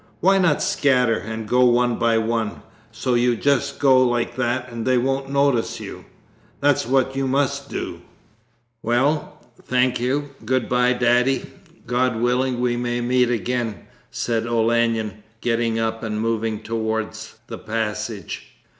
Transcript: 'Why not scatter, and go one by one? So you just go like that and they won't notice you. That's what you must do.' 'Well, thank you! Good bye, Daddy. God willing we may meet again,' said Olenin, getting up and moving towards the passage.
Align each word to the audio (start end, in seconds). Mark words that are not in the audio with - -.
'Why 0.19 0.39
not 0.39 0.63
scatter, 0.63 1.15
and 1.17 1.47
go 1.47 1.63
one 1.63 1.97
by 1.99 2.17
one? 2.17 2.63
So 2.91 3.13
you 3.13 3.35
just 3.35 3.77
go 3.77 4.01
like 4.01 4.35
that 4.35 4.71
and 4.71 4.83
they 4.83 4.97
won't 4.97 5.29
notice 5.29 5.79
you. 5.79 6.05
That's 6.59 6.87
what 6.87 7.15
you 7.15 7.27
must 7.27 7.69
do.' 7.69 8.01
'Well, 8.81 9.37
thank 9.61 9.99
you! 9.99 10.31
Good 10.43 10.67
bye, 10.67 10.93
Daddy. 10.93 11.45
God 11.85 12.15
willing 12.15 12.59
we 12.59 12.77
may 12.77 12.99
meet 12.99 13.29
again,' 13.29 13.85
said 14.09 14.47
Olenin, 14.47 15.21
getting 15.39 15.77
up 15.77 16.01
and 16.01 16.19
moving 16.19 16.63
towards 16.63 17.35
the 17.45 17.59
passage. 17.59 18.55